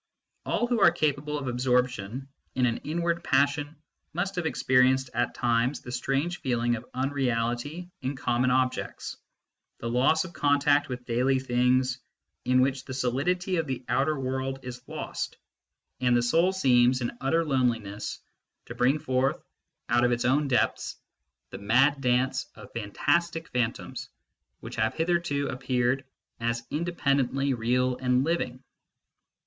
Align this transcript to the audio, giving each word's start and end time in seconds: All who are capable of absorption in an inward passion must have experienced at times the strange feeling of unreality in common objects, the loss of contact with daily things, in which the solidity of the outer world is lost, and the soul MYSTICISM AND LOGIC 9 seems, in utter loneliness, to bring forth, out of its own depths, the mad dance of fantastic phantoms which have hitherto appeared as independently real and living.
All 0.47 0.65
who 0.65 0.81
are 0.81 0.89
capable 0.89 1.37
of 1.37 1.47
absorption 1.47 2.27
in 2.55 2.65
an 2.65 2.77
inward 2.77 3.23
passion 3.23 3.75
must 4.13 4.33
have 4.35 4.47
experienced 4.47 5.11
at 5.13 5.35
times 5.35 5.81
the 5.81 5.91
strange 5.91 6.39
feeling 6.41 6.75
of 6.75 6.89
unreality 6.95 7.91
in 8.01 8.15
common 8.15 8.49
objects, 8.49 9.17
the 9.77 9.87
loss 9.91 10.23
of 10.25 10.33
contact 10.33 10.89
with 10.89 11.05
daily 11.05 11.37
things, 11.39 11.99
in 12.45 12.61
which 12.61 12.83
the 12.85 12.95
solidity 12.95 13.57
of 13.57 13.67
the 13.67 13.85
outer 13.89 14.19
world 14.19 14.59
is 14.63 14.81
lost, 14.87 15.37
and 15.99 16.17
the 16.17 16.23
soul 16.23 16.47
MYSTICISM 16.47 16.67
AND 16.67 16.87
LOGIC 16.87 16.87
9 16.87 16.93
seems, 16.95 17.01
in 17.11 17.17
utter 17.21 17.45
loneliness, 17.45 18.19
to 18.65 18.73
bring 18.73 18.97
forth, 18.97 19.39
out 19.87 20.03
of 20.03 20.11
its 20.11 20.25
own 20.25 20.47
depths, 20.47 20.95
the 21.51 21.59
mad 21.59 22.01
dance 22.01 22.47
of 22.55 22.73
fantastic 22.73 23.49
phantoms 23.49 24.09
which 24.61 24.77
have 24.77 24.95
hitherto 24.95 25.47
appeared 25.49 26.03
as 26.39 26.65
independently 26.71 27.53
real 27.53 27.97
and 27.97 28.23
living. 28.23 28.63